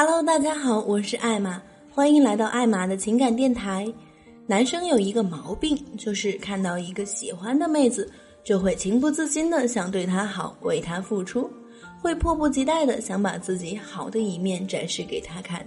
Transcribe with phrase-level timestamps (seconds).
[0.00, 3.92] Hello，大家好，我是艾玛，欢迎来到艾玛的情感电台。
[4.46, 8.08] 男生有一个毛病，就是看到一个喜欢的妹子，
[8.44, 11.50] 就会情不自禁的想对她好，为她付出，
[12.00, 15.66] 会迫不及待的想把自己好的一面展示给她看。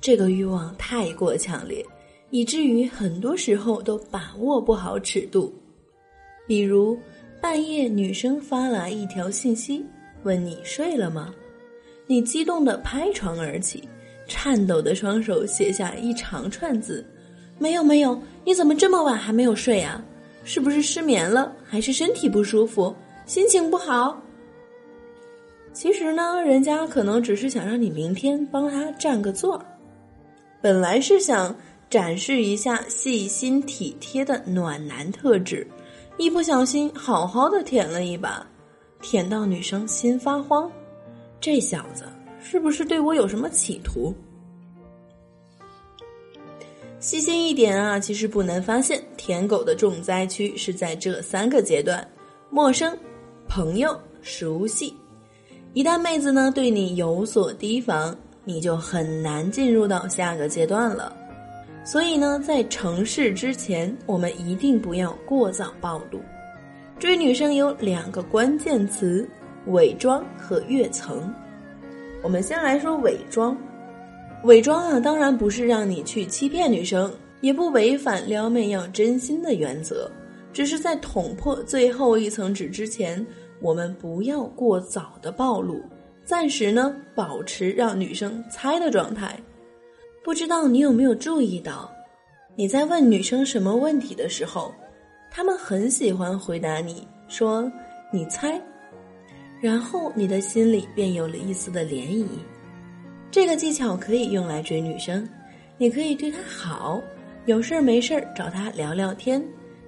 [0.00, 1.84] 这个欲望太过强烈，
[2.30, 5.52] 以至于很多时候都把握不好尺度。
[6.46, 6.96] 比如
[7.40, 9.84] 半夜女生发来一条信息，
[10.22, 11.34] 问你睡了吗？
[12.06, 13.82] 你激动的拍床而起，
[14.28, 17.04] 颤抖的双手写下一长串字
[17.58, 20.02] ：“没有没有，你怎么这么晚还没有睡啊？
[20.44, 21.52] 是不是失眠了？
[21.64, 22.94] 还是身体不舒服？
[23.24, 24.22] 心情不好？”
[25.72, 29.62] 其实呢，人家可能只是想让你明天帮他占个座，
[30.62, 31.54] 本来是想
[31.90, 35.66] 展示一下细心体贴的暖男特质，
[36.16, 38.46] 一不小心好好的舔了一把，
[39.02, 40.70] 舔到女生心发慌。
[41.40, 42.04] 这小子
[42.40, 44.14] 是不是对我有什么企图？
[46.98, 52.06] 细心一点啊，其实不难发现，舔狗的重灾区是在这三个阶段：
[52.50, 52.96] 陌生、
[53.46, 54.94] 朋友、熟悉。
[55.72, 61.14] 一旦妹子呢对你有所提防，你就很难进入到下个阶段了。
[61.84, 66.20] 所以呢，在成事之前，我们一定不要过早暴露。
[66.98, 69.28] 追女生有两个关键词。
[69.66, 71.32] 伪装和跃层，
[72.22, 73.56] 我们先来说伪装。
[74.44, 80.08] 伪装啊，当然不是让你去欺骗女生，也不违反撩妹要真心的原则，
[80.52, 83.24] 只是在捅破最后一层纸之前，
[83.60, 85.82] 我们不要过早的暴露，
[86.24, 89.36] 暂时呢保持让女生猜的状态。
[90.22, 91.90] 不知道你有没有注意到，
[92.54, 94.72] 你在问女生什么问题的时候，
[95.30, 97.70] 她们很喜欢回答你说
[98.12, 98.60] ：“你猜。”
[99.60, 102.26] 然后你的心里便有了一丝的涟漪。
[103.30, 105.28] 这个技巧可以用来追女生，
[105.78, 107.02] 你可以对她好，
[107.46, 109.42] 有事儿没事儿找她聊聊天，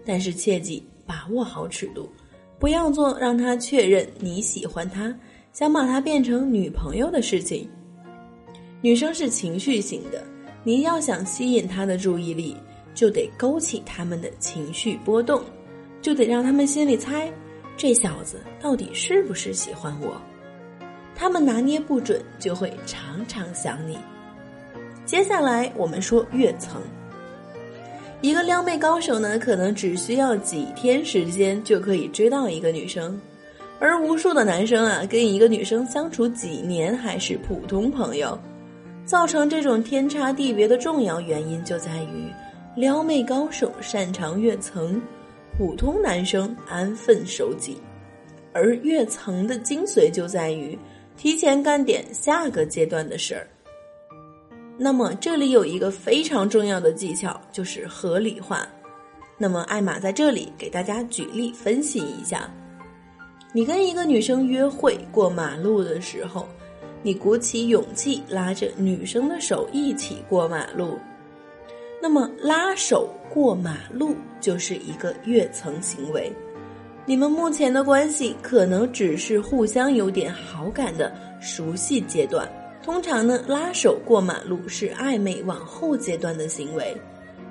[0.04, 2.10] 但是切记把握好尺度，
[2.58, 5.14] 不要做让她确认你喜欢她，
[5.52, 7.68] 想把她变成女朋友的事情。
[8.80, 10.24] 女生是情绪型的，
[10.64, 12.56] 你要想吸引她的注意力，
[12.94, 15.42] 就得勾起他们的情绪波动，
[16.02, 17.32] 就得让他们心里猜。
[17.78, 20.20] 这小子到底是不是喜欢我？
[21.14, 23.96] 他们拿捏不准，就会常常想你。
[25.04, 26.82] 接下来我们说跃层。
[28.20, 33.16] 一个撩妹高手呢，可能只需要几天时间就可以追到一个女生，
[33.78, 38.36] 而无数的男生啊，跟一个女生相处几年还是普通朋友。
[39.04, 42.26] 造成这种天差地别的重要原因就在于，
[42.74, 45.00] 撩妹高手擅长跃层。
[45.58, 47.78] 普通男生安分守己，
[48.52, 50.78] 而跃层的精髓就在于
[51.16, 53.44] 提前干点下个阶段的事儿。
[54.76, 58.68] 那么这里有一个非常重要的技巧，就是合理化。
[59.36, 62.48] 那么艾玛在这里给大家举例分析一下：
[63.52, 66.48] 你跟一个女生约会过马路的时候，
[67.02, 70.96] 你鼓起勇气拉着女生的手一起过马路。
[72.00, 76.32] 那么拉手过马路就是一个跃层行为，
[77.04, 82.48] 你们目前的关系可能只是互相有点好感的熟悉阶段。
[82.82, 86.96] 通常呢，拉手过马路是暧昧往后阶段的行为。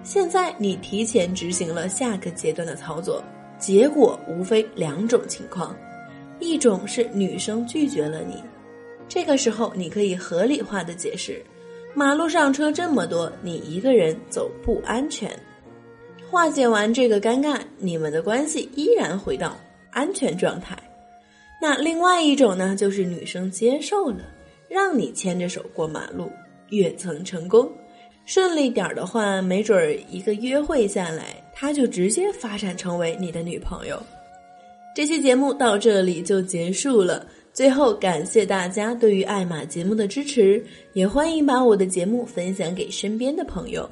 [0.02, 3.22] 现在你提前执行了下个阶段的操作，
[3.60, 5.76] 结果无非两种情况：
[6.40, 8.42] 一种是女生拒绝了你，
[9.10, 11.44] 这个时候你可以合理化的解释。
[11.98, 15.28] 马路上车这么多，你一个人走不安全。
[16.30, 19.58] 化解完这个尴尬，你们的关系依然回到
[19.90, 20.78] 安全状态。
[21.60, 24.20] 那另外一种呢，就是女生接受了，
[24.70, 26.32] 让你牵着手过马路，
[26.70, 27.68] 跃层成功。
[28.26, 34.00] 顺利点儿的话，没准儿一个约会下来，她就直接发展成为你的女朋友。
[34.98, 37.24] 这期节目到这里就结束了。
[37.54, 40.60] 最后，感谢大家对于艾玛节目的支持，
[40.94, 43.88] 也欢迎把我的节目分享给身边的朋友。